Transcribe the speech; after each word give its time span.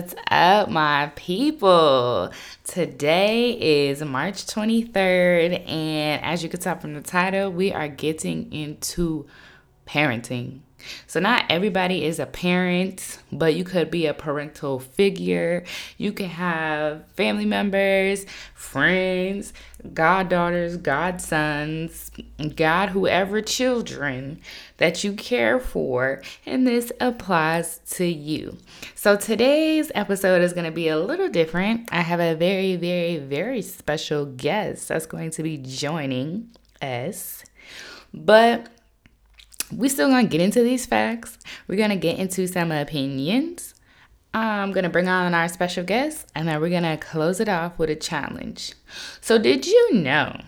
What's 0.00 0.14
up? 0.30 0.70
My 0.70 1.12
people? 1.14 2.32
Today 2.64 3.50
is 3.50 4.00
March 4.02 4.46
23rd, 4.46 5.68
and 5.68 6.24
as 6.24 6.42
you 6.42 6.48
can 6.48 6.58
tell 6.58 6.78
from 6.78 6.94
the 6.94 7.02
title, 7.02 7.52
we 7.52 7.70
are 7.70 7.86
getting 7.86 8.50
into 8.50 9.26
parenting. 9.86 10.60
So, 11.06 11.20
not 11.20 11.44
everybody 11.48 12.04
is 12.04 12.18
a 12.18 12.26
parent, 12.26 13.18
but 13.32 13.54
you 13.54 13.64
could 13.64 13.90
be 13.90 14.06
a 14.06 14.14
parental 14.14 14.78
figure. 14.78 15.64
You 15.98 16.12
can 16.12 16.28
have 16.28 17.06
family 17.12 17.44
members, 17.44 18.26
friends, 18.54 19.52
goddaughters, 19.94 20.76
godsons, 20.76 22.10
God, 22.56 22.90
whoever 22.90 23.40
children 23.40 24.40
that 24.76 25.04
you 25.04 25.12
care 25.14 25.58
for, 25.58 26.22
and 26.46 26.66
this 26.66 26.92
applies 27.00 27.78
to 27.90 28.04
you. 28.04 28.58
So, 28.94 29.16
today's 29.16 29.90
episode 29.94 30.42
is 30.42 30.52
going 30.52 30.66
to 30.66 30.70
be 30.70 30.88
a 30.88 30.98
little 30.98 31.28
different. 31.28 31.88
I 31.92 32.00
have 32.00 32.20
a 32.20 32.34
very, 32.34 32.76
very, 32.76 33.18
very 33.18 33.62
special 33.62 34.26
guest 34.26 34.88
that's 34.88 35.06
going 35.06 35.30
to 35.32 35.42
be 35.42 35.58
joining 35.58 36.50
us. 36.82 37.44
But 38.12 38.66
we 39.72 39.88
still 39.88 40.08
gonna 40.08 40.28
get 40.28 40.40
into 40.40 40.62
these 40.62 40.86
facts. 40.86 41.38
We're 41.66 41.78
gonna 41.78 41.96
get 41.96 42.18
into 42.18 42.46
some 42.46 42.72
opinions. 42.72 43.74
I'm 44.32 44.72
gonna 44.72 44.90
bring 44.90 45.08
on 45.08 45.34
our 45.34 45.48
special 45.48 45.84
guest, 45.84 46.26
and 46.34 46.46
then 46.46 46.60
we're 46.60 46.70
gonna 46.70 46.96
close 46.96 47.40
it 47.40 47.48
off 47.48 47.78
with 47.78 47.90
a 47.90 47.96
challenge. 47.96 48.74
So, 49.20 49.38
did 49.38 49.66
you 49.66 49.94
know 49.94 50.40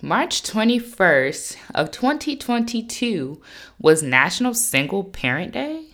March 0.00 0.42
21st 0.42 1.56
of 1.74 1.90
2022 1.90 3.40
was 3.80 4.02
National 4.02 4.54
Single 4.54 5.04
Parent 5.04 5.52
Day? 5.52 5.86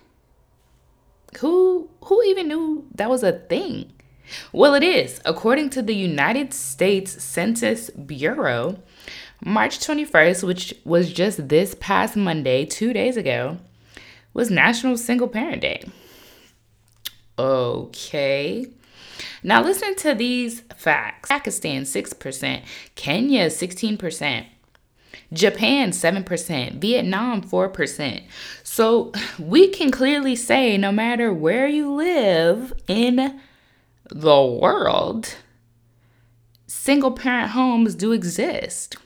Who 1.39 1.89
who 2.03 2.23
even 2.25 2.49
knew 2.49 2.87
that 2.95 3.09
was 3.09 3.23
a 3.23 3.33
thing? 3.33 3.93
Well, 4.53 4.75
it 4.75 4.83
is. 4.83 5.21
According 5.25 5.71
to 5.71 5.83
the 5.83 5.95
United 5.95 6.53
States 6.55 7.23
Census 7.23 7.91
Bureau, 7.91 8.79
March 9.43 9.79
21st, 9.79 10.45
which 10.45 10.75
was 10.85 11.13
just 11.13 11.49
this 11.49 11.75
past 11.81 12.17
Monday, 12.17 12.65
two 12.65 12.93
days 12.93 13.17
ago, 13.17 13.59
was 14.33 14.51
National 14.51 14.97
Single 14.97 15.29
Parent 15.29 15.63
Day. 15.63 15.85
Okay. 17.39 18.67
Now 19.43 19.63
listen 19.63 19.95
to 19.97 20.15
these 20.15 20.61
facts. 20.77 21.29
Pakistan 21.29 21.83
6%, 21.83 22.63
Kenya 22.95 23.47
16%, 23.47 24.47
Japan 25.33 25.91
7%, 25.91 26.81
Vietnam 26.81 27.43
4%. 27.43 28.23
So 28.63 29.13
we 29.39 29.69
can 29.69 29.91
clearly 29.91 30.37
say 30.37 30.79
no 30.79 30.93
matter 30.93 31.33
where 31.33 31.69
you 31.69 31.93
live 31.93 32.73
in 32.89 33.41
the 34.11 34.43
world, 34.43 35.35
single 36.67 37.13
parent 37.13 37.51
homes 37.51 37.95
do 37.95 38.13
exist. 38.13 38.97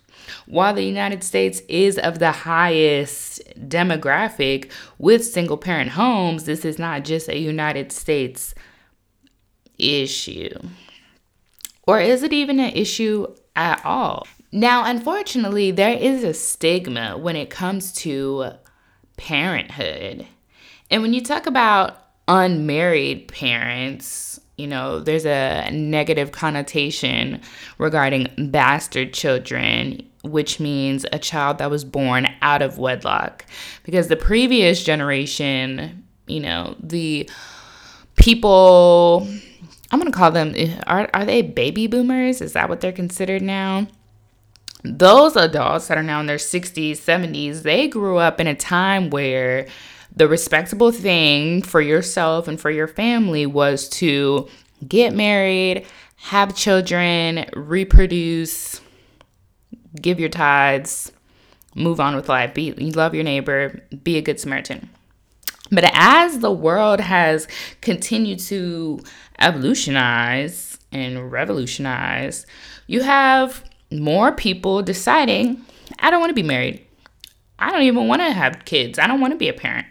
While 0.46 0.74
the 0.74 0.84
United 0.84 1.22
States 1.24 1.60
is 1.68 1.98
of 1.98 2.18
the 2.18 2.32
highest 2.32 3.42
demographic 3.68 4.70
with 4.98 5.24
single 5.24 5.56
parent 5.56 5.90
homes, 5.90 6.44
this 6.44 6.64
is 6.64 6.78
not 6.78 7.04
just 7.04 7.28
a 7.28 7.38
United 7.38 7.92
States 7.92 8.54
issue. 9.78 10.50
Or 11.86 12.00
is 12.00 12.22
it 12.22 12.32
even 12.32 12.60
an 12.60 12.72
issue 12.72 13.34
at 13.56 13.84
all? 13.84 14.26
Now, 14.52 14.84
unfortunately, 14.84 15.70
there 15.70 15.96
is 15.96 16.24
a 16.24 16.34
stigma 16.34 17.16
when 17.16 17.36
it 17.36 17.50
comes 17.50 17.92
to 17.94 18.52
parenthood. 19.16 20.26
And 20.90 21.02
when 21.02 21.12
you 21.12 21.22
talk 21.22 21.46
about 21.46 21.98
unmarried 22.26 23.28
parents, 23.28 24.40
you 24.56 24.66
know, 24.66 25.00
there's 25.00 25.26
a 25.26 25.70
negative 25.70 26.32
connotation 26.32 27.40
regarding 27.78 28.50
bastard 28.50 29.12
children 29.14 30.08
which 30.30 30.60
means 30.60 31.04
a 31.12 31.18
child 31.18 31.58
that 31.58 31.70
was 31.70 31.84
born 31.84 32.28
out 32.42 32.62
of 32.62 32.78
wedlock. 32.78 33.44
Because 33.84 34.08
the 34.08 34.16
previous 34.16 34.84
generation, 34.84 36.04
you 36.26 36.40
know, 36.40 36.76
the 36.80 37.28
people, 38.16 39.26
I'm 39.90 39.98
going 39.98 40.10
to 40.10 40.16
call 40.16 40.30
them, 40.30 40.54
are, 40.86 41.08
are 41.14 41.24
they 41.24 41.42
baby 41.42 41.86
boomers? 41.86 42.40
Is 42.40 42.52
that 42.52 42.68
what 42.68 42.80
they're 42.80 42.92
considered 42.92 43.42
now? 43.42 43.86
Those 44.84 45.34
adults 45.36 45.88
that 45.88 45.98
are 45.98 46.02
now 46.02 46.20
in 46.20 46.26
their 46.26 46.36
60s, 46.36 46.92
70s, 46.92 47.62
they 47.62 47.88
grew 47.88 48.18
up 48.18 48.40
in 48.40 48.46
a 48.46 48.54
time 48.54 49.10
where 49.10 49.66
the 50.14 50.28
respectable 50.28 50.92
thing 50.92 51.62
for 51.62 51.80
yourself 51.80 52.48
and 52.48 52.60
for 52.60 52.70
your 52.70 52.88
family 52.88 53.46
was 53.46 53.88
to 53.88 54.48
get 54.86 55.14
married, 55.14 55.86
have 56.16 56.54
children, 56.54 57.48
reproduce, 57.54 58.80
give 60.00 60.20
your 60.20 60.28
tithes, 60.28 61.12
move 61.74 62.00
on 62.00 62.16
with 62.16 62.28
life, 62.28 62.54
be 62.54 62.74
you 62.76 62.92
love 62.92 63.14
your 63.14 63.24
neighbor, 63.24 63.82
be 64.02 64.16
a 64.16 64.22
good 64.22 64.40
Samaritan. 64.40 64.90
But 65.70 65.90
as 65.92 66.38
the 66.38 66.52
world 66.52 67.00
has 67.00 67.46
continued 67.80 68.38
to 68.40 69.00
evolutionize 69.38 70.78
and 70.92 71.30
revolutionize, 71.30 72.46
you 72.86 73.02
have 73.02 73.62
more 73.92 74.32
people 74.32 74.82
deciding, 74.82 75.62
I 75.98 76.10
don't 76.10 76.20
want 76.20 76.30
to 76.30 76.34
be 76.34 76.42
married. 76.42 76.84
I 77.58 77.70
don't 77.70 77.82
even 77.82 78.08
want 78.08 78.22
to 78.22 78.30
have 78.30 78.64
kids. 78.64 78.98
I 78.98 79.06
don't 79.06 79.20
want 79.20 79.32
to 79.32 79.38
be 79.38 79.48
a 79.48 79.52
parent. 79.52 79.86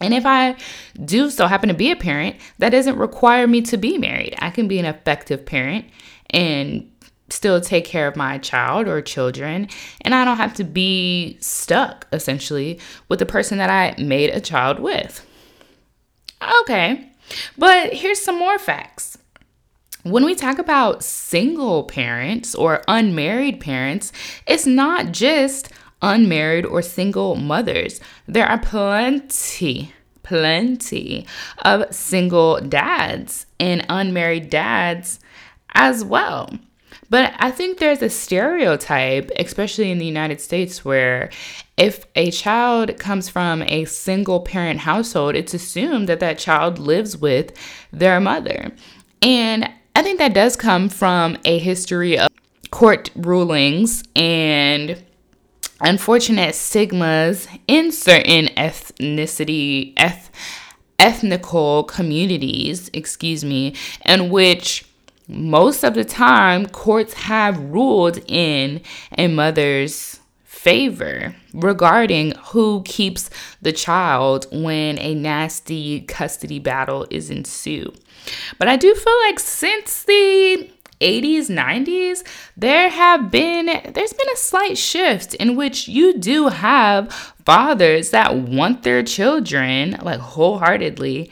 And 0.00 0.14
if 0.14 0.24
I 0.26 0.56
do 1.04 1.30
so 1.30 1.46
happen 1.46 1.68
to 1.68 1.74
be 1.74 1.90
a 1.90 1.96
parent, 1.96 2.36
that 2.58 2.70
doesn't 2.70 2.96
require 2.96 3.46
me 3.46 3.62
to 3.62 3.76
be 3.76 3.98
married. 3.98 4.34
I 4.38 4.50
can 4.50 4.68
be 4.68 4.78
an 4.78 4.84
effective 4.84 5.44
parent 5.46 5.86
and 6.30 6.90
still 7.28 7.60
take 7.60 7.84
care 7.84 8.06
of 8.06 8.16
my 8.16 8.38
child 8.38 8.86
or 8.86 9.02
children 9.02 9.68
and 10.02 10.14
I 10.14 10.24
don't 10.24 10.36
have 10.36 10.54
to 10.54 10.64
be 10.64 11.36
stuck 11.40 12.06
essentially 12.12 12.78
with 13.08 13.18
the 13.18 13.26
person 13.26 13.58
that 13.58 13.70
I 13.70 14.00
made 14.00 14.30
a 14.30 14.40
child 14.40 14.78
with. 14.78 15.26
Okay. 16.62 17.10
But 17.58 17.92
here's 17.92 18.20
some 18.20 18.38
more 18.38 18.58
facts. 18.58 19.18
When 20.04 20.24
we 20.24 20.36
talk 20.36 20.58
about 20.58 21.02
single 21.02 21.84
parents 21.84 22.54
or 22.54 22.84
unmarried 22.86 23.60
parents, 23.60 24.12
it's 24.46 24.66
not 24.66 25.10
just 25.10 25.70
unmarried 26.00 26.64
or 26.64 26.80
single 26.82 27.34
mothers. 27.34 28.00
There 28.28 28.46
are 28.46 28.58
plenty 28.58 29.92
plenty 30.26 31.24
of 31.64 31.94
single 31.94 32.60
dads 32.60 33.46
and 33.60 33.86
unmarried 33.88 34.50
dads 34.50 35.20
as 35.74 36.04
well. 36.04 36.50
But 37.08 37.34
I 37.38 37.50
think 37.50 37.78
there's 37.78 38.02
a 38.02 38.10
stereotype, 38.10 39.30
especially 39.38 39.90
in 39.90 39.98
the 39.98 40.06
United 40.06 40.40
States, 40.40 40.84
where 40.84 41.30
if 41.76 42.06
a 42.16 42.30
child 42.30 42.98
comes 42.98 43.28
from 43.28 43.62
a 43.62 43.84
single 43.84 44.40
parent 44.40 44.80
household, 44.80 45.36
it's 45.36 45.54
assumed 45.54 46.08
that 46.08 46.20
that 46.20 46.38
child 46.38 46.78
lives 46.78 47.16
with 47.16 47.52
their 47.92 48.18
mother. 48.20 48.72
And 49.22 49.70
I 49.94 50.02
think 50.02 50.18
that 50.18 50.34
does 50.34 50.56
come 50.56 50.88
from 50.88 51.38
a 51.44 51.58
history 51.58 52.18
of 52.18 52.28
court 52.70 53.10
rulings 53.14 54.02
and 54.14 55.02
unfortunate 55.80 56.54
stigmas 56.54 57.46
in 57.68 57.92
certain 57.92 58.46
ethnicity, 58.56 59.92
eth- 59.96 60.30
ethnical 60.98 61.84
communities, 61.84 62.90
excuse 62.92 63.44
me, 63.44 63.74
in 64.04 64.30
which 64.30 64.85
most 65.28 65.82
of 65.82 65.94
the 65.94 66.04
time, 66.04 66.66
courts 66.66 67.14
have 67.14 67.58
ruled 67.58 68.18
in 68.28 68.80
a 69.18 69.28
mother's 69.28 70.20
favor 70.44 71.34
regarding 71.52 72.32
who 72.46 72.82
keeps 72.84 73.30
the 73.62 73.72
child 73.72 74.46
when 74.50 74.98
a 74.98 75.14
nasty 75.14 76.00
custody 76.02 76.58
battle 76.58 77.06
is 77.10 77.30
ensued. 77.30 77.96
But 78.58 78.68
I 78.68 78.76
do 78.76 78.94
feel 78.94 79.20
like 79.26 79.38
since 79.38 80.02
the 80.04 80.70
80s 81.00 81.50
90s 81.50 82.26
there 82.56 82.88
have 82.88 83.30
been 83.30 83.66
there's 83.66 84.14
been 84.14 84.30
a 84.32 84.36
slight 84.36 84.78
shift 84.78 85.34
in 85.34 85.54
which 85.54 85.88
you 85.88 86.18
do 86.18 86.48
have 86.48 87.12
fathers 87.44 88.10
that 88.10 88.34
want 88.34 88.82
their 88.82 89.02
children 89.02 89.98
like 90.02 90.20
wholeheartedly 90.20 91.30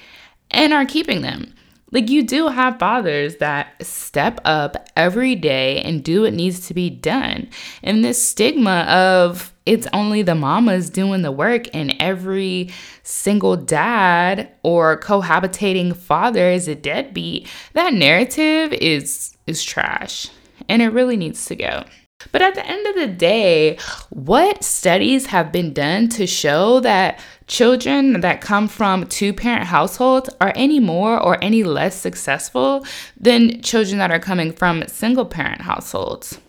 and 0.51 0.75
are 0.75 0.85
keeping 0.85 1.23
them 1.23 1.55
like, 1.95 2.11
you 2.11 2.25
do 2.25 2.49
have 2.49 2.79
fathers 2.79 3.37
that 3.37 3.75
step 3.81 4.41
up 4.45 4.89
every 4.97 5.37
day 5.37 5.81
and 5.83 6.03
do 6.03 6.23
what 6.23 6.35
needs 6.35 6.67
to 6.67 6.75
be 6.75 6.91
done. 6.91 7.49
And 7.83 8.05
this 8.05 8.27
stigma 8.27 8.81
of 8.89 9.55
it's 9.65 9.87
only 9.93 10.23
the 10.23 10.35
mamas 10.35 10.91
doing 10.91 11.23
the 11.23 11.33
work 11.33 11.67
and 11.73 11.95
every 11.99 12.71
single 13.03 13.57
dad 13.57 14.51
or 14.63 14.99
cohabitating 15.01 15.97
father 15.97 16.51
is 16.51 16.69
a 16.69 16.75
deadbeat, 16.75 17.49
that 17.73 17.95
narrative 17.95 18.73
is 18.75 19.37
is 19.47 19.63
trash 19.63 20.29
and 20.69 20.83
it 20.83 20.89
really 20.89 21.17
needs 21.17 21.47
to 21.47 21.57
go. 21.57 21.85
But 22.35 22.43
at 22.43 22.57
the 22.57 22.67
end 22.67 22.85
of 22.89 22.97
the 22.97 23.07
day, 23.07 23.79
what 24.11 24.65
studies 24.65 25.27
have 25.27 25.53
been 25.53 25.73
done 25.73 26.09
to 26.09 26.27
show 26.27 26.81
that 26.81 27.21
children 27.47 28.23
that 28.23 28.41
come 28.41 28.67
from 28.67 29.07
two 29.07 29.33
parent 29.33 29.67
households 29.67 30.29
are 30.41 30.53
any 30.57 30.81
more 30.81 31.17
or 31.17 31.39
any 31.41 31.63
less 31.63 31.95
successful 31.95 32.85
than 33.17 33.63
children 33.63 33.99
that 33.99 34.11
are 34.11 34.19
coming 34.19 34.51
from 34.51 34.83
single 34.89 35.27
parent 35.27 35.61
households? 35.61 36.41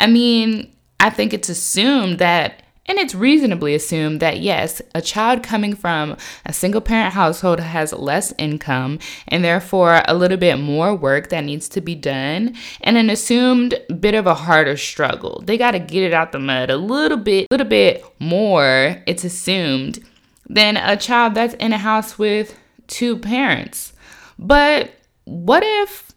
I 0.00 0.08
mean, 0.08 0.74
I 0.98 1.08
think 1.08 1.32
it's 1.32 1.48
assumed 1.48 2.18
that 2.18 2.60
and 2.90 2.98
it's 2.98 3.14
reasonably 3.14 3.72
assumed 3.76 4.18
that 4.18 4.40
yes, 4.40 4.82
a 4.96 5.00
child 5.00 5.44
coming 5.44 5.76
from 5.76 6.16
a 6.44 6.52
single 6.52 6.80
parent 6.80 7.14
household 7.14 7.60
has 7.60 7.92
less 7.92 8.34
income 8.36 8.98
and 9.28 9.44
therefore 9.44 10.02
a 10.08 10.14
little 10.14 10.36
bit 10.36 10.58
more 10.58 10.92
work 10.96 11.28
that 11.28 11.44
needs 11.44 11.68
to 11.68 11.80
be 11.80 11.94
done 11.94 12.56
and 12.80 12.96
an 12.96 13.08
assumed 13.08 13.80
bit 14.00 14.16
of 14.16 14.26
a 14.26 14.34
harder 14.34 14.76
struggle. 14.76 15.40
They 15.46 15.56
got 15.56 15.70
to 15.70 15.78
get 15.78 16.02
it 16.02 16.12
out 16.12 16.32
the 16.32 16.40
mud 16.40 16.68
a 16.68 16.76
little 16.76 17.16
bit, 17.16 17.46
little 17.52 17.68
bit 17.68 18.04
more, 18.18 19.00
it's 19.06 19.22
assumed, 19.22 20.04
than 20.48 20.76
a 20.76 20.96
child 20.96 21.36
that's 21.36 21.54
in 21.54 21.72
a 21.72 21.78
house 21.78 22.18
with 22.18 22.58
two 22.88 23.18
parents. 23.18 23.92
But 24.36 24.90
what 25.26 25.62
if 25.64 26.10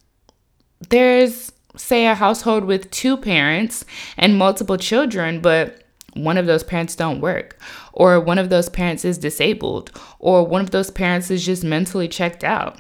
there's 0.90 1.52
say 1.76 2.08
a 2.08 2.16
household 2.16 2.64
with 2.66 2.90
two 2.90 3.16
parents 3.16 3.86
and 4.18 4.40
multiple 4.40 4.78
children, 4.78 5.40
but 5.40 5.83
one 6.16 6.38
of 6.38 6.46
those 6.46 6.64
parents 6.64 6.96
don't 6.96 7.22
work 7.22 7.60
or 7.92 8.20
one 8.20 8.38
of 8.38 8.50
those 8.50 8.70
parents 8.70 9.06
is 9.06 9.18
disabled 9.18 9.92
or 10.20 10.44
one 10.44 10.62
of 10.62 10.72
those 10.72 10.92
parents 10.92 11.32
is 11.32 11.46
just 11.46 11.64
mentally 11.64 12.08
checked 12.08 12.44
out. 12.44 12.80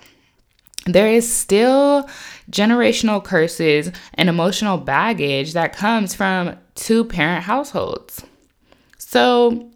There 0.85 1.07
is 1.07 1.31
still 1.31 2.09
generational 2.51 3.24
curses 3.24 3.91
and 4.15 4.27
emotional 4.27 4.77
baggage 4.77 5.53
that 5.53 5.75
comes 5.75 6.13
from 6.13 6.57
two 6.75 7.06
parent 7.06 7.44
households. 7.44 8.24
So 8.97 9.69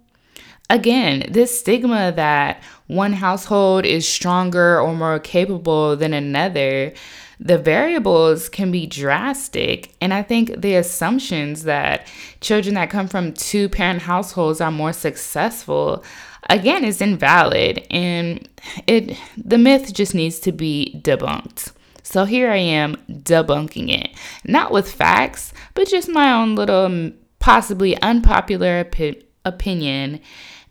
again 0.70 1.26
this 1.32 1.58
stigma 1.58 2.12
that 2.16 2.62
one 2.88 3.14
household 3.14 3.86
is 3.86 4.08
stronger 4.08 4.80
or 4.80 4.94
more 4.94 5.20
capable 5.20 5.96
than 5.96 6.14
another 6.14 6.94
the 7.40 7.58
variables 7.58 8.50
can 8.50 8.72
be 8.72 8.88
drastic. 8.88 9.94
And 10.02 10.14
I 10.14 10.24
think 10.24 10.62
the 10.62 10.76
assumptions 10.76 11.64
that 11.64 12.08
children 12.42 12.76
that 12.76 12.90
come 12.90 13.08
from 13.08 13.34
two 13.34 13.70
parent 13.70 14.02
households 14.02 14.62
are 14.62 14.72
more 14.72 14.94
successful 14.94 16.04
again 16.50 16.84
is 16.86 17.02
invalid 17.02 17.86
and 17.92 18.48
it 18.86 19.18
the 19.36 19.58
myth 19.58 19.94
just 19.94 20.16
needs 20.16 20.40
to 20.40 20.52
be 20.52 21.00
debunked. 21.04 21.72
So 22.04 22.24
here 22.24 22.50
I 22.50 22.58
am 22.58 22.96
debunking 23.10 23.90
it. 23.90 24.12
Not 24.46 24.72
with 24.72 24.90
facts, 24.90 25.52
but 25.74 25.90
just 25.90 26.08
my 26.08 26.32
own 26.32 26.56
little 26.56 27.12
possibly 27.40 28.02
unpopular 28.02 28.86
opi- 28.86 29.24
opinion 29.44 30.22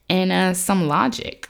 and 0.09 0.33
uh, 0.33 0.55
some 0.55 0.89
logic. 0.89 1.46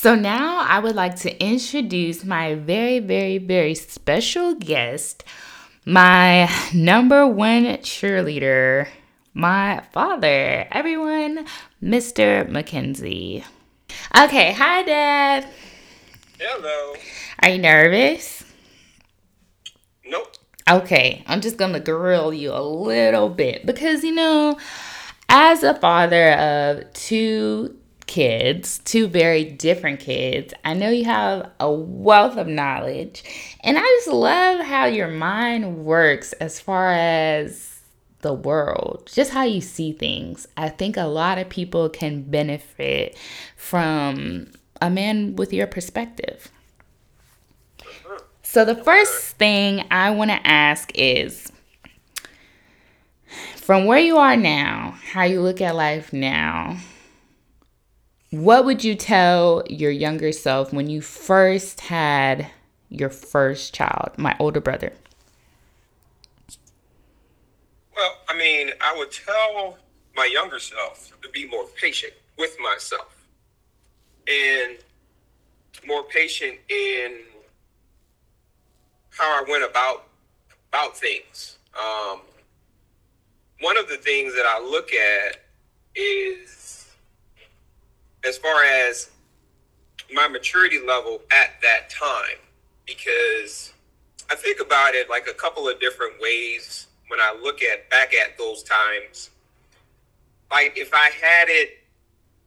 So 0.00 0.14
now 0.14 0.60
I 0.64 0.78
would 0.78 0.94
like 0.94 1.16
to 1.22 1.44
introduce 1.44 2.22
my 2.24 2.54
very, 2.54 3.00
very, 3.00 3.38
very 3.38 3.74
special 3.74 4.54
guest, 4.54 5.24
my 5.84 6.48
number 6.72 7.26
one 7.26 7.64
cheerleader, 7.78 8.86
my 9.34 9.82
father, 9.90 10.68
everyone, 10.70 11.46
Mr. 11.82 12.48
Mackenzie. 12.48 13.42
Okay, 14.16 14.52
hi, 14.52 14.84
Dad. 14.84 15.48
Hello. 16.38 16.94
Are 17.42 17.48
you 17.48 17.58
nervous? 17.58 18.44
Nope. 20.06 20.32
Okay, 20.70 21.24
I'm 21.26 21.40
just 21.40 21.56
gonna 21.56 21.80
grill 21.80 22.32
you 22.32 22.52
a 22.52 22.62
little 22.62 23.30
bit 23.30 23.66
because 23.66 24.04
you 24.04 24.14
know, 24.14 24.60
as 25.28 25.64
a 25.64 25.74
father 25.74 26.34
of 26.34 26.92
two 26.92 27.74
kids, 28.08 28.80
two 28.80 29.06
very 29.06 29.44
different 29.44 30.00
kids. 30.00 30.52
I 30.64 30.74
know 30.74 30.90
you 30.90 31.04
have 31.04 31.50
a 31.60 31.70
wealth 31.70 32.36
of 32.36 32.48
knowledge, 32.48 33.22
and 33.60 33.78
I 33.78 33.82
just 33.82 34.08
love 34.08 34.64
how 34.64 34.86
your 34.86 35.08
mind 35.08 35.84
works 35.84 36.32
as 36.34 36.58
far 36.58 36.92
as 36.92 37.80
the 38.22 38.32
world, 38.34 39.08
just 39.12 39.30
how 39.30 39.44
you 39.44 39.60
see 39.60 39.92
things. 39.92 40.48
I 40.56 40.70
think 40.70 40.96
a 40.96 41.04
lot 41.04 41.38
of 41.38 41.48
people 41.48 41.88
can 41.88 42.22
benefit 42.22 43.16
from 43.56 44.50
a 44.82 44.90
man 44.90 45.36
with 45.36 45.52
your 45.52 45.68
perspective. 45.68 46.50
So, 48.42 48.64
the 48.64 48.74
first 48.74 49.36
thing 49.36 49.86
I 49.90 50.10
want 50.10 50.30
to 50.30 50.46
ask 50.46 50.90
is 50.94 51.52
from 53.56 53.84
where 53.84 53.98
you 53.98 54.16
are 54.16 54.36
now, 54.36 54.96
how 55.12 55.24
you 55.24 55.42
look 55.42 55.60
at 55.60 55.76
life 55.76 56.12
now, 56.12 56.78
what 58.30 58.64
would 58.64 58.84
you 58.84 58.94
tell 58.94 59.62
your 59.68 59.90
younger 59.90 60.32
self 60.32 60.72
when 60.72 60.88
you 60.88 61.00
first 61.00 61.80
had 61.80 62.50
your 62.90 63.10
first 63.10 63.74
child, 63.74 64.12
my 64.16 64.36
older 64.38 64.60
brother? 64.60 64.92
Well, 67.96 68.16
I 68.28 68.36
mean, 68.36 68.70
I 68.80 68.94
would 68.96 69.10
tell 69.10 69.78
my 70.14 70.28
younger 70.32 70.58
self 70.58 71.12
to 71.22 71.28
be 71.30 71.48
more 71.48 71.64
patient 71.80 72.12
with 72.38 72.56
myself 72.60 73.26
and 74.28 74.78
more 75.86 76.04
patient 76.04 76.58
in 76.68 77.20
how 79.10 79.24
I 79.24 79.44
went 79.48 79.64
about 79.64 80.04
about 80.72 80.96
things. 80.96 81.56
Um, 81.74 82.20
one 83.60 83.78
of 83.78 83.88
the 83.88 83.96
things 83.96 84.34
that 84.34 84.44
I 84.46 84.62
look 84.62 84.92
at 84.92 85.44
is 85.94 86.77
as 88.24 88.38
far 88.38 88.64
as 88.64 89.10
my 90.12 90.28
maturity 90.28 90.78
level 90.84 91.20
at 91.30 91.50
that 91.62 91.90
time 91.90 92.38
because 92.86 93.72
I 94.30 94.34
think 94.34 94.60
about 94.60 94.94
it 94.94 95.08
like 95.08 95.26
a 95.28 95.34
couple 95.34 95.68
of 95.68 95.78
different 95.80 96.14
ways 96.20 96.86
when 97.08 97.20
I 97.20 97.38
look 97.42 97.62
at 97.62 97.88
back 97.90 98.14
at 98.14 98.36
those 98.38 98.62
times. 98.62 99.30
Like 100.50 100.74
if 100.76 100.92
I 100.94 101.10
had 101.10 101.48
it 101.48 101.78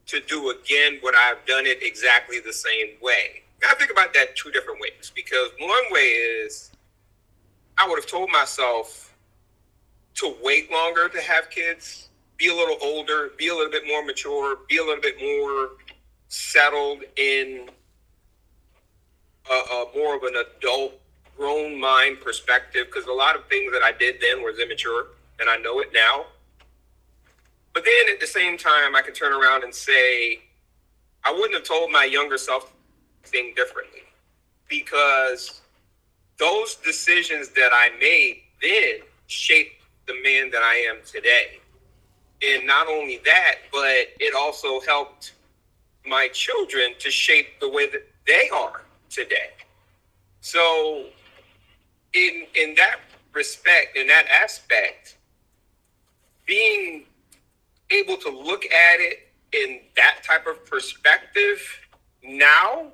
to 0.06 0.20
do 0.20 0.50
again, 0.50 0.98
would 1.02 1.14
I 1.14 1.28
have 1.28 1.46
done 1.46 1.66
it 1.66 1.82
exactly 1.82 2.40
the 2.40 2.52
same 2.52 2.88
way? 3.00 3.42
I 3.68 3.74
think 3.74 3.92
about 3.92 4.12
that 4.14 4.34
two 4.36 4.50
different 4.50 4.80
ways 4.80 5.12
because 5.14 5.50
one 5.60 5.84
way 5.90 6.00
is 6.00 6.72
I 7.78 7.88
would 7.88 7.96
have 7.96 8.10
told 8.10 8.30
myself 8.30 9.14
to 10.16 10.34
wait 10.42 10.70
longer 10.70 11.08
to 11.08 11.20
have 11.20 11.48
kids 11.50 12.08
be 12.42 12.48
a 12.48 12.54
little 12.54 12.76
older, 12.82 13.30
be 13.36 13.46
a 13.48 13.54
little 13.54 13.70
bit 13.70 13.86
more 13.86 14.04
mature, 14.04 14.58
be 14.68 14.78
a 14.78 14.82
little 14.82 15.00
bit 15.00 15.14
more 15.20 15.70
settled 16.26 17.04
in 17.16 17.70
a, 19.48 19.54
a 19.54 19.86
more 19.94 20.16
of 20.16 20.24
an 20.24 20.34
adult, 20.34 20.94
grown 21.36 21.78
mind 21.78 22.20
perspective. 22.20 22.86
Because 22.86 23.06
a 23.06 23.12
lot 23.12 23.36
of 23.36 23.46
things 23.46 23.70
that 23.72 23.82
I 23.84 23.92
did 23.92 24.16
then 24.20 24.42
was 24.42 24.58
immature, 24.58 25.06
and 25.38 25.48
I 25.48 25.56
know 25.58 25.78
it 25.78 25.90
now. 25.94 26.24
But 27.74 27.84
then 27.84 28.12
at 28.12 28.18
the 28.18 28.26
same 28.26 28.58
time, 28.58 28.96
I 28.96 29.02
can 29.02 29.14
turn 29.14 29.32
around 29.32 29.62
and 29.62 29.72
say, 29.72 30.40
I 31.24 31.30
wouldn't 31.30 31.54
have 31.54 31.62
told 31.62 31.92
my 31.92 32.04
younger 32.04 32.38
self 32.38 32.72
thing 33.24 33.52
differently 33.54 34.02
because 34.68 35.60
those 36.40 36.74
decisions 36.74 37.50
that 37.50 37.70
I 37.72 37.90
made 38.00 38.42
then 38.60 39.06
shaped 39.28 39.80
the 40.08 40.14
man 40.24 40.50
that 40.50 40.62
I 40.62 40.86
am 40.90 40.96
today. 41.06 41.61
And 42.44 42.66
not 42.66 42.88
only 42.88 43.20
that, 43.24 43.56
but 43.70 44.08
it 44.18 44.34
also 44.34 44.80
helped 44.80 45.32
my 46.06 46.28
children 46.28 46.94
to 46.98 47.10
shape 47.10 47.60
the 47.60 47.68
way 47.68 47.88
that 47.90 48.06
they 48.26 48.48
are 48.50 48.82
today. 49.10 49.50
So, 50.40 51.06
in 52.14 52.46
in 52.54 52.74
that 52.76 52.96
respect, 53.32 53.96
in 53.96 54.08
that 54.08 54.26
aspect, 54.28 55.16
being 56.46 57.04
able 57.90 58.16
to 58.16 58.30
look 58.30 58.64
at 58.64 59.00
it 59.00 59.28
in 59.52 59.80
that 59.96 60.18
type 60.24 60.46
of 60.46 60.64
perspective 60.66 61.60
now, 62.24 62.88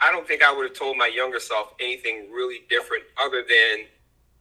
I 0.00 0.12
don't 0.12 0.26
think 0.28 0.42
I 0.42 0.52
would 0.52 0.68
have 0.68 0.78
told 0.78 0.96
my 0.96 1.06
younger 1.08 1.40
self 1.40 1.74
anything 1.80 2.30
really 2.30 2.60
different 2.70 3.04
other 3.20 3.42
than 3.42 3.86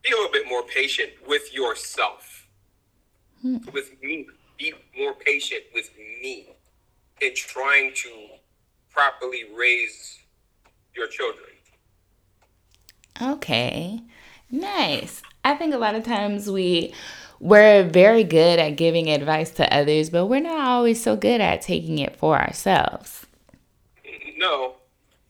be 0.03 0.11
a 0.11 0.15
little 0.15 0.31
bit 0.31 0.47
more 0.47 0.63
patient 0.63 1.11
with 1.27 1.51
yourself 1.53 2.44
hmm. 3.45 3.57
with 3.71 3.91
me. 4.01 4.27
Be 4.57 4.73
more 4.97 5.13
patient 5.13 5.63
with 5.73 5.89
me 5.97 6.55
in 7.21 7.35
trying 7.35 7.93
to 7.95 8.09
properly 8.89 9.43
raise 9.55 10.19
your 10.95 11.07
children. 11.07 11.47
Okay. 13.21 14.01
Nice. 14.49 15.21
I 15.43 15.55
think 15.55 15.73
a 15.73 15.77
lot 15.77 15.95
of 15.95 16.03
times 16.03 16.49
we 16.49 16.93
we're 17.39 17.83
very 17.83 18.23
good 18.23 18.59
at 18.59 18.77
giving 18.77 19.09
advice 19.09 19.51
to 19.51 19.73
others, 19.73 20.09
but 20.09 20.27
we're 20.27 20.39
not 20.39 20.65
always 20.65 21.03
so 21.03 21.15
good 21.15 21.41
at 21.41 21.61
taking 21.61 21.99
it 21.99 22.15
for 22.15 22.39
ourselves. 22.39 23.25
No. 24.37 24.75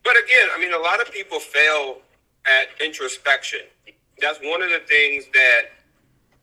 But 0.04 0.16
again, 0.24 0.50
I 0.56 0.60
mean 0.60 0.74
a 0.74 0.80
lot 0.80 1.02
of 1.02 1.12
people 1.12 1.40
fail 1.40 1.98
at 2.46 2.68
introspection. 2.84 3.62
That's 4.22 4.40
one 4.44 4.62
of 4.62 4.70
the 4.70 4.82
things 4.88 5.26
that 5.34 5.62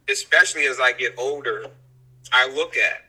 especially 0.09 0.67
as 0.67 0.81
I 0.81 0.93
get 0.93 1.15
older, 1.19 1.67
I 2.33 2.49
look 2.51 2.77
at. 2.77 3.05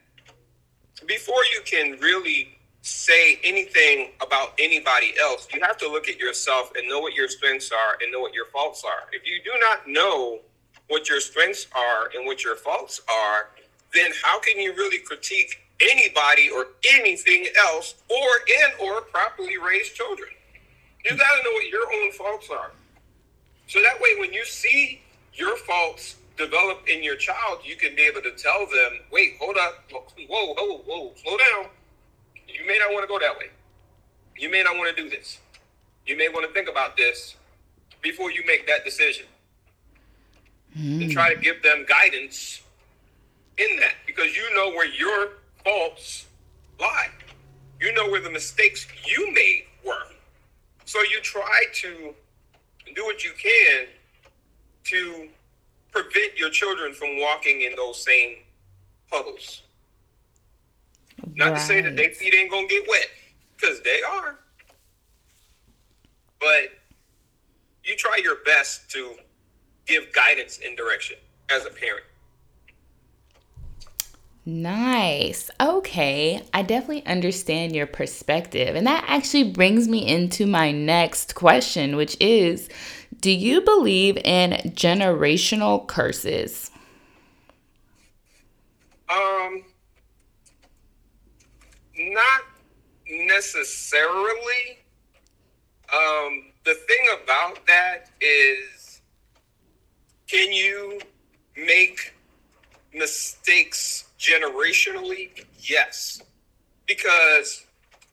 Before 1.08 1.44
you 1.54 1.62
can 1.66 2.00
really 2.00 2.58
say 2.82 3.40
anything 3.44 4.12
about 4.22 4.54
anybody 4.60 5.14
else, 5.22 5.48
you 5.54 5.62
have 5.62 5.78
to 5.78 5.88
look 5.88 6.08
at 6.08 6.18
yourself 6.18 6.72
and 6.76 6.88
know 6.88 7.00
what 7.00 7.14
your 7.14 7.28
strengths 7.28 7.72
are 7.72 7.98
and 8.02 8.12
know 8.12 8.20
what 8.20 8.34
your 8.34 8.46
faults 8.48 8.84
are. 8.84 9.08
If 9.12 9.26
you 9.26 9.42
do 9.44 9.58
not 9.60 9.88
know 9.88 10.40
what 10.90 11.10
your 11.10 11.20
strengths 11.20 11.68
are 11.76 12.10
and 12.16 12.26
what 12.26 12.44
your 12.44 12.56
faults 12.56 13.02
are, 13.10 13.50
then 13.94 14.12
how 14.22 14.40
can 14.40 14.60
you 14.60 14.74
really 14.74 15.00
critique 15.00 15.60
anybody 15.82 16.50
or 16.50 16.68
anything 16.94 17.48
else 17.68 17.96
or 18.10 18.28
in 18.48 18.88
or 18.88 19.02
properly 19.02 19.58
raise 19.58 19.90
children? 19.90 20.30
You 21.06 21.12
got 21.18 21.38
to 21.38 21.44
know 21.44 21.52
what 21.52 21.68
your 21.68 21.86
own 21.94 22.12
faults 22.12 22.50
are. 22.50 22.72
So 23.68 23.82
that 23.82 24.00
way 24.00 24.16
when 24.20 24.34
you 24.34 24.46
see 24.46 25.02
your 25.34 25.58
faults 25.58 26.16
develop 26.38 26.88
in 26.88 27.04
your 27.04 27.16
child, 27.16 27.60
you 27.64 27.76
can 27.76 27.96
be 27.96 28.02
able 28.04 28.22
to 28.22 28.32
tell 28.32 28.60
them, 28.60 29.00
wait, 29.12 29.36
hold 29.40 29.58
up, 29.58 29.84
whoa, 29.92 30.54
whoa, 30.54 30.78
whoa, 30.80 31.12
slow 31.24 31.38
down. 31.38 31.70
You 32.48 32.66
may 32.68 32.78
not 32.80 32.92
want 32.92 33.04
to 33.04 33.08
go 33.08 33.20
that 33.20 33.38
way. 33.38 33.50
You 34.38 34.50
may 34.50 34.64
not 34.64 34.76
want 34.78 34.96
to 34.96 35.04
do 35.04 35.10
this. 35.10 35.40
You 36.06 36.18
may 36.18 36.30
want 36.30 36.48
to 36.48 36.54
think 36.54 36.70
about 36.70 36.98
this 36.98 37.36
before 38.02 38.32
you 38.32 38.44
make 38.46 38.68
that 38.68 38.84
decision. 38.84 39.26
Mm. 40.78 41.04
And 41.04 41.12
try 41.12 41.34
to 41.34 41.40
give 41.40 41.62
them 41.62 41.86
guidance 41.88 42.62
in 43.58 43.80
that 43.80 43.94
because 44.08 44.36
you 44.36 44.54
know 44.56 44.70
where 44.70 44.88
your 44.88 45.34
faults 45.64 46.26
lie. 46.80 47.10
You 47.80 47.94
know 47.94 48.10
where 48.10 48.22
the 48.22 48.30
mistakes 48.30 48.88
you 49.06 49.32
made 49.34 49.66
were. 49.86 50.08
So 50.86 51.00
you 51.02 51.20
try 51.22 51.64
to 51.74 52.14
do 52.96 53.06
what 53.06 53.24
you 53.24 53.32
can 53.42 53.88
to 54.86 55.30
prevent 55.94 56.38
your 56.38 56.50
children 56.50 56.94
from 56.94 57.20
walking 57.20 57.62
in 57.62 57.76
those 57.76 58.04
same 58.04 58.38
puddles. 59.10 59.62
Not 61.36 61.52
to 61.52 61.60
say 61.60 61.82
that 61.82 61.96
their 61.96 62.10
feet 62.10 62.34
ain't 62.34 62.52
gonna 62.52 62.68
get 62.68 62.88
wet, 62.88 63.08
because 63.56 63.82
they 63.82 64.02
are. 64.02 64.40
But 66.40 66.72
you 67.84 67.96
try 67.96 68.20
your 68.22 68.38
best 68.46 68.90
to 68.92 69.16
give 69.86 70.12
guidance 70.14 70.60
and 70.66 70.76
direction 70.76 71.18
as 71.50 71.66
a 71.66 71.70
parent. 71.70 72.04
Nice. 74.46 75.50
Okay. 75.62 76.44
I 76.54 76.64
definitely 76.64 77.06
understand 77.06 77.74
your 77.74 77.88
perspective. 77.88 78.76
And 78.76 78.86
that 78.88 79.06
actually 79.08 79.52
brings 79.52 79.88
me 79.88 80.06
into 80.06 80.46
my 80.46 80.72
next 80.72 81.34
question, 81.36 81.96
which 81.96 82.18
is 82.20 82.68
Do 83.24 83.32
you 83.32 83.62
believe 83.62 84.18
in 84.18 84.52
generational 84.76 85.88
curses? 85.88 86.70
Um, 89.10 89.64
not 91.98 92.42
necessarily. 93.10 94.80
Um, 95.94 96.52
the 96.66 96.74
thing 96.74 97.08
about 97.24 97.66
that 97.66 98.10
is, 98.20 99.00
can 100.28 100.52
you 100.52 101.00
make 101.56 102.14
mistakes 102.94 104.10
generationally? 104.20 105.46
Yes. 105.60 106.22
Because 106.90 107.66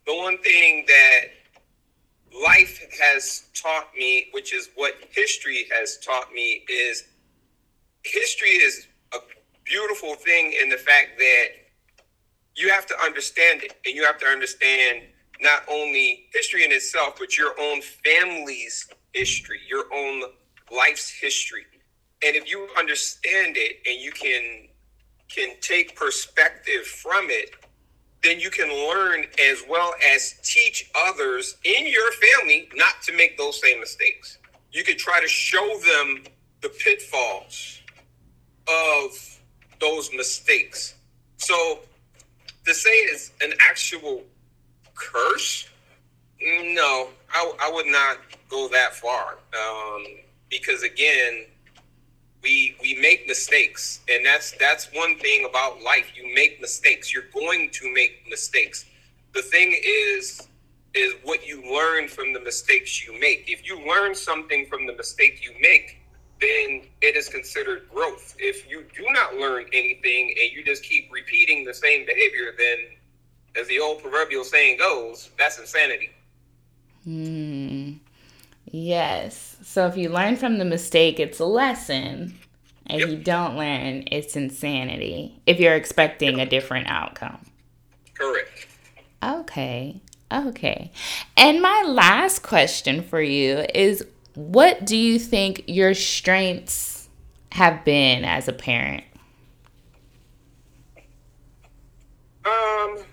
the 0.07 0.15
one 0.15 0.37
thing 0.37 0.85
that 0.87 1.40
life 2.43 2.81
has 3.01 3.43
taught 3.53 3.89
me, 3.97 4.27
which 4.31 4.53
is 4.53 4.69
what 4.75 4.95
history 5.11 5.67
has 5.71 5.97
taught 5.97 6.31
me, 6.33 6.63
is 6.69 7.03
history 8.03 8.49
is 8.49 8.87
a 9.13 9.17
beautiful 9.63 10.15
thing 10.15 10.53
in 10.61 10.69
the 10.69 10.77
fact 10.77 11.17
that 11.17 11.47
you 12.55 12.69
have 12.69 12.85
to 12.85 12.95
understand 13.03 13.63
it 13.63 13.79
and 13.85 13.95
you 13.95 14.05
have 14.05 14.17
to 14.19 14.25
understand 14.25 15.03
not 15.41 15.63
only 15.69 16.27
history 16.33 16.63
in 16.63 16.71
itself, 16.71 17.15
but 17.19 17.37
your 17.37 17.53
own 17.59 17.81
family's 17.81 18.87
history, 19.13 19.59
your 19.67 19.85
own 19.93 20.23
life's 20.71 21.09
history. 21.09 21.65
And 22.23 22.35
if 22.35 22.49
you 22.49 22.67
understand 22.77 23.55
it 23.57 23.77
and 23.87 23.99
you 23.99 24.11
can 24.11 24.67
can 25.29 25.55
take 25.61 25.95
perspective 25.95 26.83
from 26.85 27.27
it, 27.29 27.51
then 28.23 28.39
you 28.39 28.49
can 28.49 28.67
learn 28.89 29.25
as 29.51 29.63
well 29.67 29.93
as 30.13 30.35
teach 30.43 30.89
others 31.07 31.55
in 31.63 31.87
your 31.87 32.11
family 32.13 32.69
not 32.75 33.01
to 33.03 33.15
make 33.17 33.37
those 33.37 33.59
same 33.61 33.79
mistakes. 33.79 34.37
You 34.71 34.83
could 34.83 34.97
try 34.97 35.19
to 35.19 35.27
show 35.27 35.79
them 35.79 36.23
the 36.61 36.69
pitfalls 36.69 37.81
of 38.67 39.39
those 39.79 40.11
mistakes. 40.13 40.95
So 41.37 41.79
to 42.65 42.73
say 42.73 42.91
it's 42.91 43.31
an 43.41 43.53
actual 43.67 44.23
curse, 44.93 45.67
no, 46.39 47.09
I, 47.33 47.53
I 47.63 47.71
would 47.73 47.87
not 47.87 48.17
go 48.49 48.67
that 48.69 48.95
far. 48.95 49.39
Um, 49.53 50.05
because 50.49 50.83
again, 50.83 51.45
we 52.41 52.75
we 52.81 52.95
make 52.95 53.27
mistakes. 53.27 54.01
And 54.09 54.25
that's 54.25 54.51
that's 54.59 54.89
one 54.93 55.17
thing 55.17 55.45
about 55.49 55.81
life. 55.81 56.11
You 56.15 56.33
make 56.33 56.59
mistakes. 56.61 57.13
You're 57.13 57.29
going 57.33 57.69
to 57.71 57.93
make 57.93 58.23
mistakes. 58.29 58.85
The 59.33 59.41
thing 59.41 59.79
is 59.83 60.47
is 60.93 61.13
what 61.23 61.47
you 61.47 61.63
learn 61.73 62.07
from 62.07 62.33
the 62.33 62.39
mistakes 62.39 63.05
you 63.05 63.17
make. 63.19 63.45
If 63.47 63.65
you 63.65 63.79
learn 63.87 64.13
something 64.13 64.65
from 64.65 64.85
the 64.85 64.93
mistake 64.93 65.41
you 65.43 65.53
make 65.61 65.97
then 66.41 66.81
it 67.01 67.15
is 67.15 67.29
considered 67.29 67.87
growth. 67.93 68.35
If 68.39 68.67
you 68.67 68.83
do 68.95 69.05
not 69.11 69.35
learn 69.35 69.65
anything 69.73 70.33
and 70.41 70.51
you 70.51 70.63
just 70.63 70.83
keep 70.83 71.07
repeating 71.11 71.63
the 71.63 71.73
same 71.73 72.05
behavior 72.05 72.53
then 72.57 72.77
as 73.55 73.67
the 73.67 73.79
old 73.79 74.01
proverbial 74.01 74.43
saying 74.43 74.79
goes 74.79 75.29
that's 75.37 75.59
insanity. 75.59 76.09
Hmm 77.03 78.00
Yes. 78.71 79.57
So 79.63 79.85
if 79.85 79.97
you 79.97 80.09
learn 80.09 80.37
from 80.37 80.57
the 80.57 80.65
mistake, 80.65 81.19
it's 81.19 81.39
a 81.39 81.45
lesson. 81.45 82.37
If 82.89 83.01
yep. 83.01 83.09
you 83.09 83.17
don't 83.17 83.57
learn, 83.57 84.05
it's 84.07 84.35
insanity. 84.35 85.41
If 85.45 85.59
you're 85.59 85.75
expecting 85.75 86.39
a 86.39 86.45
different 86.45 86.87
outcome. 86.87 87.45
Correct. 88.13 88.67
Okay. 89.23 90.01
Okay. 90.31 90.91
And 91.35 91.61
my 91.61 91.83
last 91.85 92.43
question 92.43 93.03
for 93.03 93.21
you 93.21 93.65
is 93.75 94.05
what 94.35 94.85
do 94.85 94.95
you 94.95 95.19
think 95.19 95.63
your 95.67 95.93
strengths 95.93 97.09
have 97.51 97.83
been 97.83 98.23
as 98.23 98.47
a 98.47 98.53
parent? 98.53 99.03
Um 102.45 103.03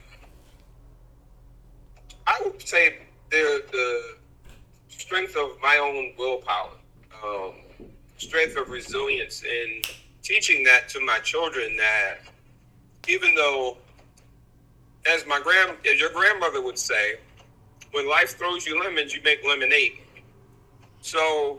I 2.27 2.41
would 2.45 2.67
say 2.67 2.99
the 3.31 3.65
the 3.73 4.18
strength 5.09 5.37
of 5.37 5.53
my 5.63 5.79
own 5.79 6.13
willpower, 6.19 6.69
um, 7.25 7.53
strength 8.19 8.59
of 8.59 8.69
resilience, 8.69 9.43
and 9.43 9.83
teaching 10.23 10.63
that 10.63 10.87
to 10.87 11.01
my 11.01 11.19
children 11.21 11.79
that 11.79 12.19
even 13.09 13.35
though, 13.35 13.79
as 15.11 15.25
my 15.27 15.41
grand, 15.41 15.79
as 15.91 15.99
your 15.99 16.11
grandmother 16.11 16.61
would 16.61 16.79
say, 16.79 17.15
when 17.93 18.07
life 18.07 18.37
throws 18.37 18.67
you 18.67 18.79
lemons, 18.79 19.15
you 19.15 19.23
make 19.23 19.43
lemonade. 19.49 20.01
So, 21.01 21.59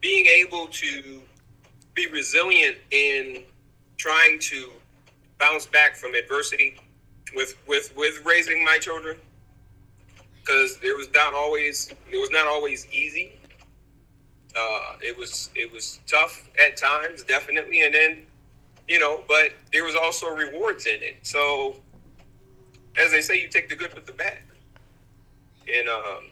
being 0.00 0.26
able 0.26 0.68
to 0.68 1.20
be 1.94 2.06
resilient 2.12 2.76
in 2.92 3.42
trying 3.96 4.38
to 4.38 4.70
bounce 5.40 5.66
back 5.66 5.96
from 5.96 6.14
adversity 6.14 6.76
with 7.34 7.56
with 7.66 7.92
with 7.96 8.24
raising 8.24 8.64
my 8.64 8.78
children 8.78 9.16
because 10.46 10.78
it 10.82 10.96
was 10.96 11.08
not 11.12 11.34
always 11.34 11.92
it 12.10 12.16
was 12.16 12.30
not 12.30 12.46
always 12.46 12.86
easy. 12.92 13.32
Uh, 14.56 14.96
it 15.02 15.16
was 15.16 15.50
it 15.54 15.70
was 15.72 16.00
tough 16.06 16.48
at 16.64 16.76
times, 16.76 17.22
definitely, 17.24 17.82
and 17.82 17.94
then 17.94 18.22
you 18.88 18.98
know, 18.98 19.22
but 19.26 19.52
there 19.72 19.84
was 19.84 19.96
also 19.96 20.28
rewards 20.28 20.86
in 20.86 21.02
it. 21.02 21.16
So, 21.22 21.76
as 22.96 23.10
they 23.10 23.20
say, 23.20 23.40
you 23.40 23.48
take 23.48 23.68
the 23.68 23.74
good 23.74 23.92
with 23.94 24.06
the 24.06 24.12
bad, 24.12 24.38
and 25.74 25.88
um, 25.88 26.30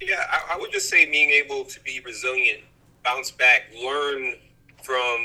yeah, 0.00 0.24
I, 0.30 0.54
I 0.54 0.58
would 0.58 0.70
just 0.70 0.88
say 0.88 1.10
being 1.10 1.30
able 1.30 1.64
to 1.64 1.80
be 1.80 2.00
resilient, 2.04 2.60
bounce 3.04 3.32
back, 3.32 3.64
learn 3.82 4.34
from 4.82 5.18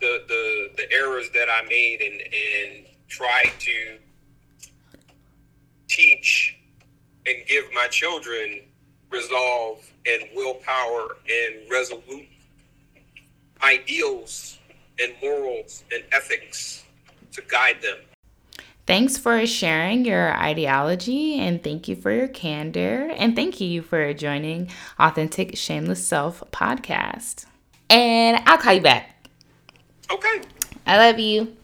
the 0.00 0.22
the 0.28 0.70
the 0.76 0.92
errors 0.92 1.30
that 1.30 1.48
I 1.50 1.66
made, 1.68 2.00
and 2.00 2.20
and 2.20 2.86
try 3.08 3.44
to 3.58 3.98
teach 5.96 6.56
and 7.26 7.36
give 7.46 7.64
my 7.74 7.86
children 7.88 8.60
resolve 9.10 9.78
and 10.06 10.22
willpower 10.34 11.16
and 11.30 11.70
resolute 11.70 12.26
ideals 13.62 14.58
and 15.00 15.12
morals 15.22 15.84
and 15.92 16.02
ethics 16.12 16.84
to 17.32 17.42
guide 17.42 17.80
them. 17.82 17.98
Thanks 18.86 19.16
for 19.16 19.46
sharing 19.46 20.04
your 20.04 20.34
ideology 20.36 21.38
and 21.38 21.62
thank 21.62 21.86
you 21.86 21.94
for 21.94 22.10
your 22.10 22.26
candor 22.26 23.10
and 23.16 23.36
thank 23.36 23.60
you 23.60 23.80
for 23.82 24.12
joining 24.12 24.70
Authentic 24.98 25.56
Shameless 25.56 26.04
Self 26.04 26.42
podcast. 26.50 27.46
and 27.88 28.42
I'll 28.46 28.58
call 28.58 28.72
you 28.74 28.80
back. 28.80 29.28
Okay. 30.10 30.40
I 30.86 30.98
love 30.98 31.18
you. 31.20 31.56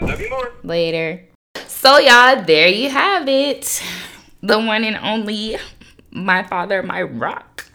I 0.00 0.04
love 0.06 0.20
you 0.20 0.30
more. 0.30 0.52
Later. 0.62 1.24
So, 1.84 1.98
y'all, 1.98 2.42
there 2.42 2.68
you 2.68 2.88
have 2.88 3.28
it. 3.28 3.82
The 4.40 4.58
one 4.58 4.84
and 4.84 4.96
only 4.96 5.58
my 6.10 6.42
father, 6.42 6.82
my 6.82 7.02
rock. 7.02 7.66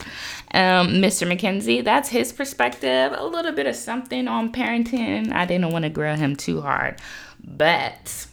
Um, 0.52 0.94
Mr. 0.94 1.32
McKenzie, 1.32 1.84
that's 1.84 2.10
his 2.10 2.34
perspective. 2.34 3.14
A 3.16 3.24
little 3.24 3.52
bit 3.52 3.68
of 3.68 3.76
something 3.76 4.28
on 4.28 4.52
parenting. 4.52 5.32
I 5.32 5.46
didn't 5.46 5.70
want 5.70 5.84
to 5.84 5.90
grill 5.90 6.16
him 6.16 6.36
too 6.36 6.60
hard, 6.60 7.00
but 7.44 8.26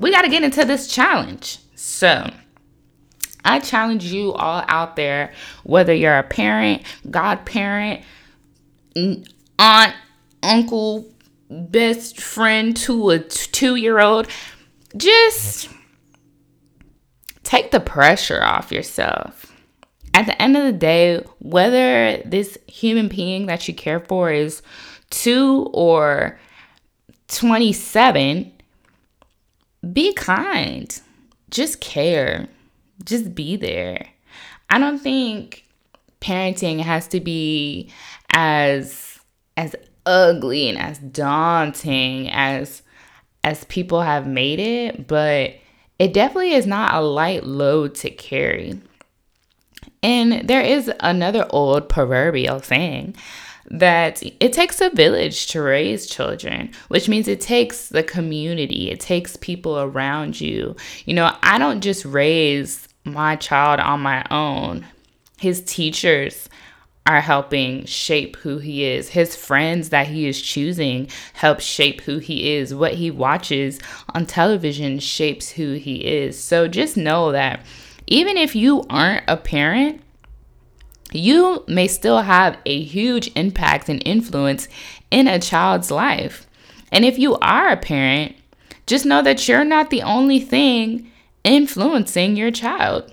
we 0.00 0.10
got 0.10 0.22
to 0.22 0.28
get 0.28 0.42
into 0.42 0.64
this 0.64 0.88
challenge. 0.88 1.58
So, 1.76 2.28
I 3.44 3.60
challenge 3.60 4.06
you 4.06 4.32
all 4.32 4.64
out 4.66 4.96
there, 4.96 5.32
whether 5.62 5.94
you're 5.94 6.18
a 6.18 6.24
parent, 6.24 6.82
godparent, 7.08 8.00
aunt, 8.96 9.94
uncle, 10.42 11.06
best 11.48 12.20
friend 12.20 12.76
to 12.78 13.10
a 13.10 13.20
two 13.20 13.76
year 13.76 14.00
old, 14.00 14.26
just 14.96 15.68
take 17.42 17.70
the 17.70 17.80
pressure 17.80 18.42
off 18.42 18.72
yourself. 18.72 19.52
At 20.14 20.26
the 20.26 20.40
end 20.40 20.56
of 20.56 20.64
the 20.64 20.72
day, 20.72 21.22
whether 21.38 22.18
this 22.24 22.58
human 22.66 23.08
being 23.08 23.46
that 23.46 23.66
you 23.66 23.74
care 23.74 24.00
for 24.00 24.30
is 24.30 24.62
two 25.10 25.70
or 25.72 26.38
27, 27.28 28.52
be 29.92 30.12
kind. 30.12 31.00
Just 31.50 31.80
care. 31.80 32.48
Just 33.04 33.34
be 33.34 33.56
there. 33.56 34.06
I 34.70 34.78
don't 34.78 34.98
think 34.98 35.64
parenting 36.20 36.80
has 36.80 37.08
to 37.08 37.20
be 37.20 37.90
as 38.32 39.18
as 39.56 39.74
ugly 40.06 40.68
and 40.68 40.78
as 40.78 40.98
daunting 40.98 42.30
as 42.30 42.82
as 43.44 43.64
people 43.64 44.02
have 44.02 44.26
made 44.26 44.60
it, 44.60 45.06
but 45.06 45.54
it 45.98 46.12
definitely 46.12 46.54
is 46.54 46.66
not 46.66 46.94
a 46.94 47.00
light 47.00 47.44
load 47.44 47.94
to 47.96 48.10
carry. 48.10 48.80
And 50.02 50.48
there 50.48 50.62
is 50.62 50.90
another 51.00 51.46
old 51.50 51.88
proverbial 51.88 52.60
saying 52.60 53.16
that 53.70 54.22
it 54.40 54.52
takes 54.52 54.80
a 54.80 54.90
village 54.90 55.46
to 55.48 55.62
raise 55.62 56.06
children, 56.06 56.72
which 56.88 57.08
means 57.08 57.28
it 57.28 57.40
takes 57.40 57.88
the 57.88 58.02
community, 58.02 58.90
it 58.90 59.00
takes 59.00 59.36
people 59.36 59.78
around 59.78 60.40
you. 60.40 60.76
You 61.04 61.14
know, 61.14 61.34
I 61.42 61.58
don't 61.58 61.80
just 61.80 62.04
raise 62.04 62.88
my 63.04 63.36
child 63.36 63.80
on 63.80 64.00
my 64.00 64.24
own. 64.30 64.86
His 65.38 65.62
teachers 65.62 66.48
are 67.06 67.20
helping 67.20 67.84
shape 67.84 68.36
who 68.36 68.58
he 68.58 68.84
is. 68.84 69.10
His 69.10 69.34
friends 69.34 69.88
that 69.88 70.06
he 70.06 70.26
is 70.26 70.40
choosing 70.40 71.08
help 71.34 71.60
shape 71.60 72.02
who 72.02 72.18
he 72.18 72.54
is. 72.54 72.74
What 72.74 72.94
he 72.94 73.10
watches 73.10 73.80
on 74.14 74.26
television 74.26 74.98
shapes 75.00 75.50
who 75.52 75.74
he 75.74 75.96
is. 76.06 76.42
So 76.42 76.68
just 76.68 76.96
know 76.96 77.32
that 77.32 77.64
even 78.06 78.36
if 78.36 78.54
you 78.54 78.84
aren't 78.88 79.24
a 79.26 79.36
parent, 79.36 80.00
you 81.12 81.64
may 81.66 81.88
still 81.88 82.22
have 82.22 82.56
a 82.64 82.82
huge 82.82 83.30
impact 83.34 83.88
and 83.88 84.02
influence 84.06 84.68
in 85.10 85.26
a 85.26 85.38
child's 85.38 85.90
life. 85.90 86.46
And 86.90 87.04
if 87.04 87.18
you 87.18 87.36
are 87.38 87.68
a 87.68 87.76
parent, 87.76 88.36
just 88.86 89.04
know 89.04 89.22
that 89.22 89.46
you're 89.48 89.64
not 89.64 89.90
the 89.90 90.02
only 90.02 90.40
thing 90.40 91.10
influencing 91.44 92.36
your 92.36 92.50
child. 92.50 93.12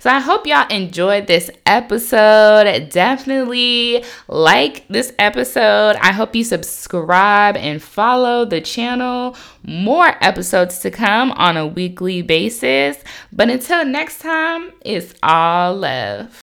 So 0.00 0.10
I 0.10 0.20
hope 0.20 0.46
y'all 0.46 0.68
enjoyed 0.68 1.26
this 1.26 1.50
episode. 1.64 2.90
Definitely 2.90 4.04
like 4.28 4.86
this 4.88 5.12
episode. 5.18 5.96
I 5.96 6.12
hope 6.12 6.34
you 6.34 6.44
subscribe 6.44 7.56
and 7.56 7.82
follow 7.82 8.44
the 8.44 8.60
channel. 8.60 9.36
More 9.62 10.14
episodes 10.20 10.78
to 10.80 10.90
come 10.90 11.32
on 11.32 11.56
a 11.56 11.66
weekly 11.66 12.22
basis. 12.22 12.96
But 13.32 13.50
until 13.50 13.84
next 13.84 14.20
time, 14.20 14.72
it's 14.84 15.14
all 15.22 15.74
love. 15.74 16.45